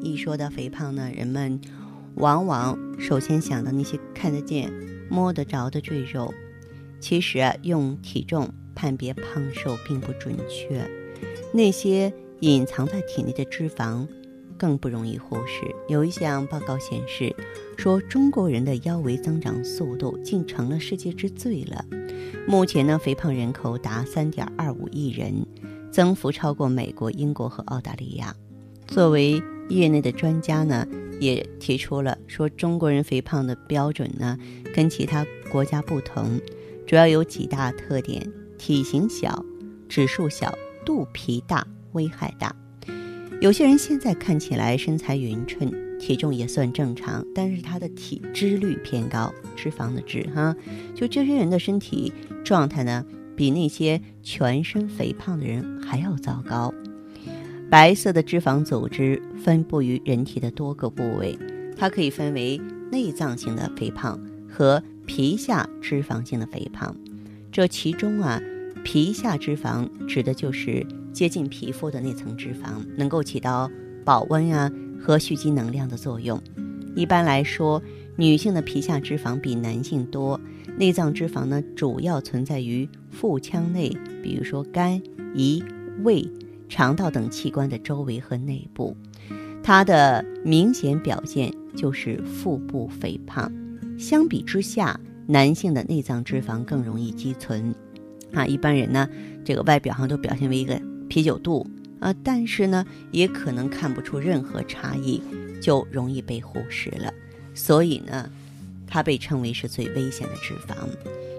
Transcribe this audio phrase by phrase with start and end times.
[0.00, 1.60] 一说到肥胖呢，人们
[2.14, 4.72] 往往首先想到那些看得见、
[5.10, 6.32] 摸得着的赘肉。
[7.00, 10.88] 其实啊，用体重判别胖瘦并不准确，
[11.52, 14.06] 那些隐藏在体内的脂肪
[14.56, 15.62] 更不容易忽视。
[15.88, 17.34] 有一项报告显示，
[17.76, 21.84] 说中国人的腰围增长速度竟成了世界之最了。
[22.48, 25.46] 目前呢，肥胖人口达三点二五亿人，
[25.92, 28.34] 增幅超过美国、英国和澳大利亚。
[28.86, 30.86] 作为业内的专家呢，
[31.20, 34.38] 也提出了说，中国人肥胖的标准呢，
[34.74, 36.40] 跟其他国家不同，
[36.86, 39.44] 主要有几大特点：体型小、
[39.88, 42.54] 指数小、肚皮大、危害大。
[43.40, 50.56] 有些人现在看起来身材匀称，体重也算正常，但是他的体脂率偏高，脂肪的脂哈，
[50.94, 53.04] 就这些人的身体状态呢，
[53.36, 56.74] 比那些全身肥胖的人还要糟糕。
[57.70, 61.38] 白色的脂肪组织分布于人体的多个部位，
[61.76, 62.58] 它可以分为
[62.90, 66.96] 内脏性的肥胖和皮下脂肪性的肥胖。
[67.52, 68.40] 这其中啊，
[68.82, 73.70] 皮下脂肪指的就是接近皮肤的那层脂肪，能够起到
[74.02, 76.40] 保温啊和蓄积能量的作用。
[76.96, 77.82] 一般来说，
[78.16, 80.40] 女性的皮下脂肪比男性多。
[80.78, 84.98] 内脏脂肪呢，主要存在于腹腔内，比如说肝、
[85.34, 85.62] 胰、
[86.02, 86.26] 胃。
[86.68, 88.96] 肠道等器官的周围和内部，
[89.62, 93.50] 它的明显表现就是腹部肥胖。
[93.98, 97.74] 相比之下，男性的内脏脂肪更容易积存。
[98.32, 99.08] 啊，一般人呢，
[99.44, 101.66] 这个外表上都表现为一个啤酒肚
[101.98, 105.22] 啊，但是呢，也可能看不出任何差异，
[105.60, 107.12] 就容易被忽视了。
[107.54, 108.30] 所以呢，
[108.86, 110.74] 它被称为是最危险的脂肪。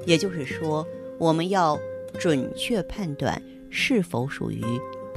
[0.06, 0.86] 也就是说，
[1.20, 1.80] 我们要
[2.20, 3.40] 准确判断
[3.70, 4.64] 是否属于。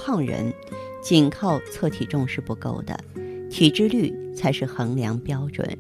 [0.05, 0.53] 胖人
[1.01, 2.99] 仅靠测体重是不够的，
[3.49, 5.79] 体脂率才是衡量标准。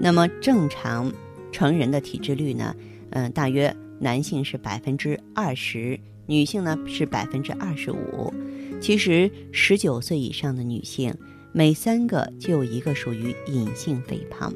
[0.00, 1.12] 那么正常
[1.52, 2.74] 成人的体脂率呢？
[3.10, 8.34] 嗯，大约男性是百分之二十，女性呢是百分之二十五。
[8.80, 11.14] 其实十九岁以上的女性，
[11.52, 14.52] 每三个就有一个属于隐性肥胖。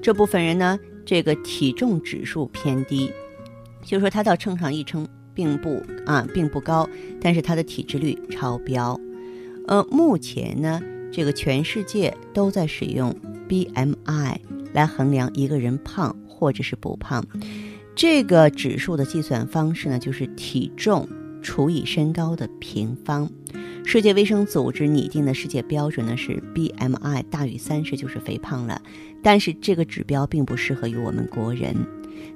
[0.00, 3.12] 这部分人呢，这个体重指数偏低，
[3.84, 5.06] 就说他到秤上一称。
[5.38, 6.90] 并不啊，并不高，
[7.20, 9.00] 但是它的体脂率超标。
[9.68, 10.82] 呃，目前呢，
[11.12, 13.14] 这个全世界都在使用
[13.48, 14.38] BMI
[14.72, 17.24] 来衡量一个人胖或者是不胖。
[17.94, 21.08] 这个指数的计算方式呢，就是体重
[21.40, 23.30] 除以身高的平方。
[23.84, 28.82] 世界卫生组织拟定的世界标准呢是 BMI 大于三十就是肥胖了，
[29.22, 31.76] 但是这个指标并不适合于我们国人。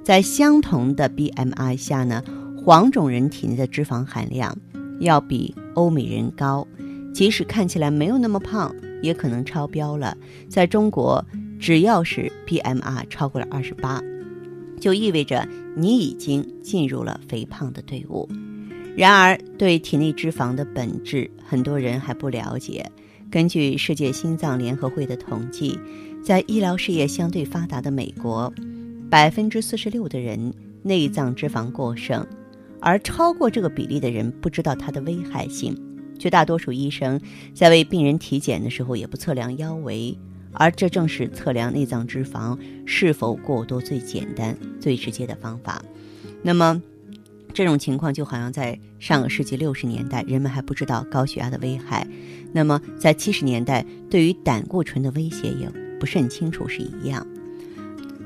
[0.01, 2.23] 在相同的 BMI 下呢。
[2.65, 4.57] 黄种人体内的脂肪含量
[5.01, 6.65] 要比欧美人高，
[7.13, 10.15] 即使看起来没有那么胖，也可能超标了。
[10.47, 11.25] 在中国，
[11.59, 14.01] 只要是 BMI 超过了二十八，
[14.79, 18.29] 就意味着你已经进入了肥胖的队伍。
[18.95, 22.89] 然而，对体内脂肪的本质，很多人还不了解。
[23.29, 25.77] 根据世界心脏联合会的统计，
[26.23, 28.53] 在医疗事业相对发达的美国，
[29.09, 32.25] 百分之四十六的人内脏脂肪过剩。
[32.83, 35.73] 而超过这个比例的人不知道它的危害性，
[36.19, 37.19] 绝大多数医生
[37.53, 40.17] 在为病人体检的时候也不测量腰围，
[40.51, 45.81] 而这正是测量内脏脂肪是否过多最简单、最直接的方法。
[46.41, 46.81] 那么，
[47.53, 52.05] 这种情况就好像在上个世纪六十年代，人们还不知道高血压的危害；
[52.51, 55.71] 那么在七十年代，对于胆固醇的威胁也
[56.01, 57.25] 不甚清楚是一样。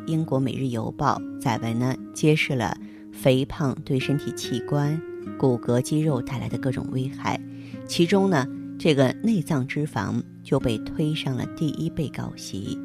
[0.07, 2.75] 英国《每日邮报》载文呢，揭示了。
[3.19, 5.01] 肥胖对身体器官、
[5.39, 7.41] 骨骼、肌肉带来的各种危害，
[7.87, 8.47] 其中呢
[8.77, 12.77] 这个内脏脂肪就被推上了第一被告席，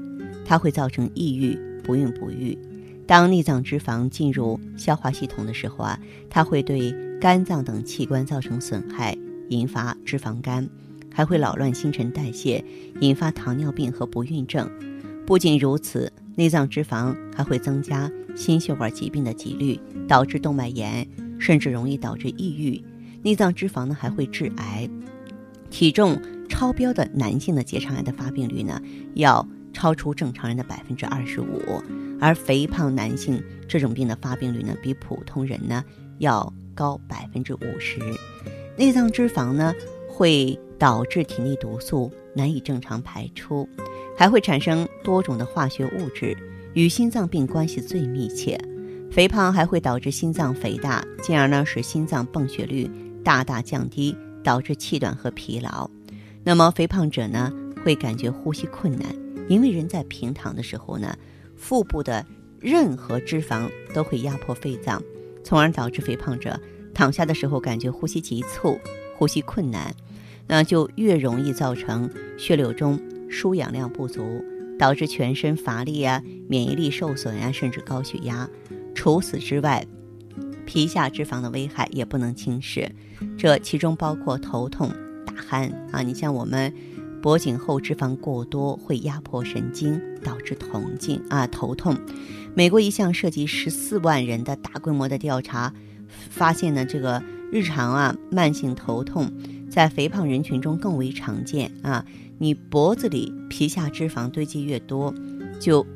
[0.44, 2.58] 它会造成抑郁、不孕不育。
[3.06, 6.00] 当内脏脂肪进入消化系统的时候啊，
[6.30, 9.16] 它会对肝脏等器官造成损害，
[9.50, 10.66] 引发脂肪肝，
[11.12, 12.64] 还会扰乱新陈代谢，
[13.00, 14.70] 引发糖尿病和不孕症。
[15.26, 21.06] 不仅如此，内脏脂肪还会增加心血管疾病的几率，导致动脉炎，
[21.38, 22.82] 甚至容易导致抑郁。
[23.22, 24.88] 内脏脂肪呢还会致癌。
[25.70, 28.80] 体重超标的男性的结肠癌的发病率呢，
[29.14, 31.82] 要超出正常人的百分之二十五。
[32.20, 35.84] 而肥胖男性这种病的发病率呢，比普通人呢
[36.18, 38.00] 要高百分之五十。
[38.76, 39.74] 内脏脂肪呢
[40.08, 43.68] 会导致体内毒素难以正常排出，
[44.16, 46.36] 还会产生多种的化学物质，
[46.74, 48.58] 与心脏病关系最密切。
[49.10, 52.90] 肥胖还会导致心脏肥大，进而呢使心脏泵血率
[53.22, 55.88] 大大降低，导致气短和疲劳。
[56.44, 57.52] 那么肥胖者呢
[57.84, 59.14] 会感觉呼吸困难，
[59.48, 61.16] 因为人在平躺的时候呢。
[61.54, 62.26] 腹部的
[62.58, 65.00] 任何脂肪都会压迫肺脏，
[65.44, 66.60] 从而导致肥胖者
[66.92, 68.76] 躺下的时候感觉呼吸急促、
[69.16, 69.94] 呼吸困难，
[70.48, 74.44] 那就越容易造成血流中输氧量不足，
[74.78, 78.48] 导致全身乏力啊、免疫力受损啊，甚至高血压。
[78.94, 79.86] 除此之外，
[80.66, 82.90] 皮下脂肪的危害也不能轻视，
[83.36, 84.90] 这其中包括头痛、
[85.26, 86.02] 打鼾啊。
[86.02, 86.72] 你像我们。
[87.22, 91.96] 脖颈后脂肪过多会压迫神经，导致痛经啊头痛。
[92.52, 95.72] 美国一项涉及十四万人的大规模的调查
[96.08, 97.22] 发现呢，这个
[97.52, 99.30] 日常啊慢性头痛
[99.70, 102.04] 在肥胖人群中更为常见啊。
[102.42, 105.14] 你脖子里皮下脂肪堆积越多，
[105.60, 105.86] 就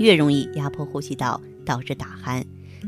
[0.00, 2.42] 越容易压迫呼吸道，导致打鼾。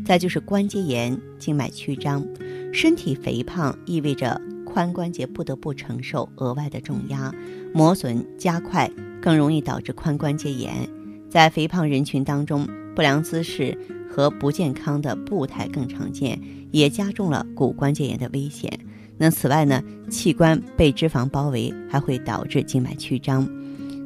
[0.04, 2.26] 再就是关节炎、静脉曲张，
[2.72, 4.40] 身体肥胖意味着。
[4.66, 7.32] 髋关节不得不承受额外的重压，
[7.72, 8.90] 磨损加快，
[9.20, 10.88] 更容易导致髋关节炎。
[11.30, 13.78] 在肥胖人群当中，不良姿势
[14.10, 16.40] 和不健康的步态更常见，
[16.72, 18.80] 也加重了骨关节炎的危险。
[19.22, 19.80] 那此外呢，
[20.10, 23.48] 器官被脂肪包围，还会导致静脉曲张。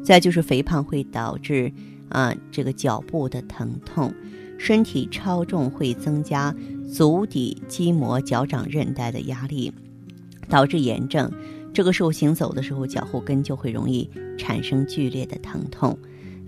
[0.05, 1.73] 再就是肥胖会导致
[2.11, 4.13] 啊这个脚部的疼痛，
[4.59, 6.55] 身体超重会增加
[6.93, 9.73] 足底筋膜、脚掌韧带的压力。
[10.51, 11.33] 导致炎症，
[11.73, 15.99] 这个时候行走的时候，脚后跟就会容易产生剧烈的疼痛，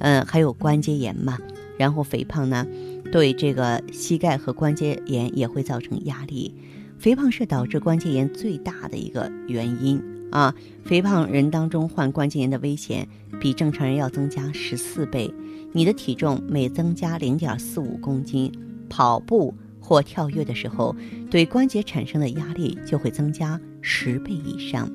[0.01, 1.39] 嗯，还有关节炎嘛。
[1.79, 2.67] 然后肥胖呢，
[3.11, 6.55] 对这个膝盖和关节炎也会造成压力。
[6.99, 10.55] 肥胖是导致关节炎最大的一个原因啊。
[10.85, 13.07] 肥胖人当中患关节炎的危险
[13.41, 15.33] 比正常人要增加十四倍。
[15.73, 18.51] 你的体重每增加零点四五公斤，
[18.89, 20.97] 跑步或跳跃的时候，
[21.31, 23.61] 对关节产生的压力就会增加。
[23.81, 24.91] 十倍以上，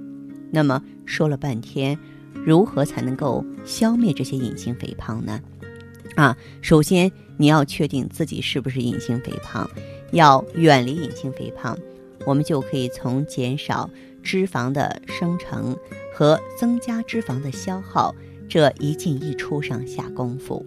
[0.52, 1.98] 那么说了半天，
[2.46, 5.40] 如何才能够消灭这些隐性肥胖呢？
[6.16, 9.68] 啊，首先你要确定自己是不是隐性肥胖，
[10.12, 11.78] 要远离隐形肥胖，
[12.26, 13.90] 我们就可以从减少
[14.22, 15.78] 脂肪的生成
[16.14, 18.14] 和增加脂肪的消耗
[18.48, 20.66] 这一进一出上下功夫。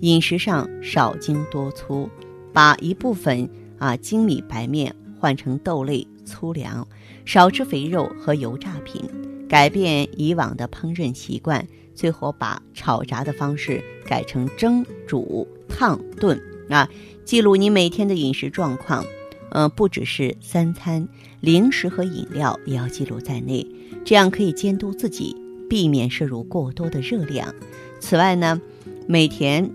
[0.00, 2.08] 饮食上少精多粗，
[2.52, 6.86] 把一部分啊精米白面换成豆类粗粮。
[7.24, 9.02] 少吃肥肉和油炸品，
[9.46, 16.88] 改变以往的烹饪习惯，最后把炒炸的方式改成蒸、煮、烫、炖啊！
[17.26, 19.04] 记录你每天的饮食状况，
[19.50, 21.08] 呃，不只是三餐，
[21.40, 23.66] 零食和饮料也要记录在内，
[24.04, 25.36] 这样可以监督自己，
[25.68, 27.54] 避免摄入过多的热量。
[28.00, 28.60] 此外呢，
[29.06, 29.70] 每天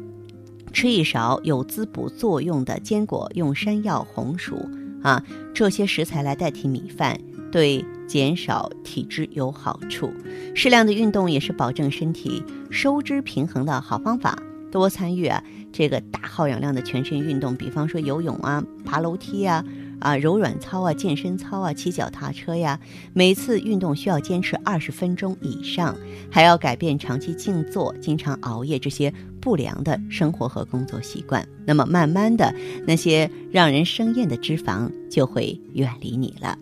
[0.71, 4.69] 吃一勺有滋补作用的坚果，用山药、红薯
[5.01, 7.19] 啊这些食材来代替米饭。
[7.51, 10.11] 对减少体脂有好处，
[10.55, 14.41] 适量的运动也是保证身体收支平衡的好方法。
[14.71, 19.65] 多参与啊，这个大耗氧量的全身运动，比方说游泳啊、爬楼梯啊。
[19.99, 22.77] 啊，柔软操啊，健身操啊，骑脚踏车呀，
[23.13, 25.95] 每次运动需要坚持二十分钟以上，
[26.29, 31.47] 还要改变长期静坐、经常熬夜这些不良的生活和工作习惯。
[31.65, 32.53] 那么，慢慢的，
[32.85, 36.57] 那些让人生厌的脂肪就会远离你了。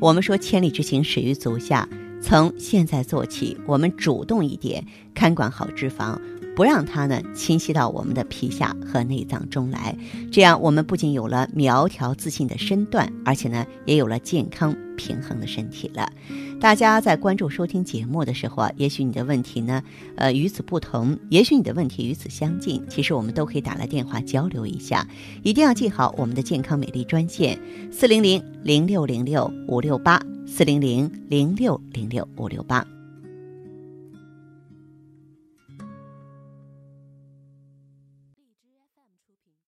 [0.00, 1.86] 我们说，千里之行，始于足下。
[2.20, 6.18] 从现在做起，我们主动一点，看管好脂肪。
[6.56, 9.94] 不让它呢侵袭到我们的皮下和内脏中来，
[10.32, 16.10] 这样我们不仅有了苗条自信的身段，而且呢也有了健康平衡的身体了。
[16.58, 19.82] 大家在关注收听节目的时候啊，也许你的问题呢，
[20.16, 25.06] 呃与此不同，也许你的问题与此相近，其实我们都可以打来电话交流一下。
[25.42, 27.60] 一定要记好我们的健康美丽专线：
[27.92, 30.35] 四零零零六零六五六八。
[30.46, 32.95] 四零零零六零六五六八。